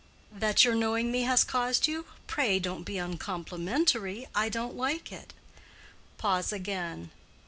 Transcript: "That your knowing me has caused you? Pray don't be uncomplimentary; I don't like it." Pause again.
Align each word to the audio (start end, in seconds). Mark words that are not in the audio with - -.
"That 0.31 0.65
your 0.65 0.73
knowing 0.73 1.11
me 1.11 1.21
has 1.25 1.43
caused 1.43 1.85
you? 1.87 2.07
Pray 2.25 2.57
don't 2.57 2.81
be 2.81 2.97
uncomplimentary; 2.97 4.27
I 4.33 4.49
don't 4.49 4.73
like 4.75 5.11
it." 5.11 5.31
Pause 6.17 6.53
again. 6.53 7.11